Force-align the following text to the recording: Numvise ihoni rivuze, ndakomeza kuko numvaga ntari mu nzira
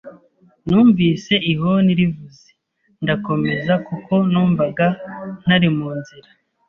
Numvise 0.67 1.33
ihoni 1.51 1.91
rivuze, 1.99 2.47
ndakomeza 3.03 3.73
kuko 3.87 4.13
numvaga 4.31 4.87
ntari 5.41 5.67
mu 5.77 5.89
nzira 5.99 6.29